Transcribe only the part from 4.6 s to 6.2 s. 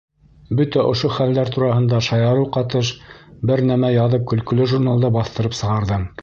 журналда баҫтырып сығарҙым.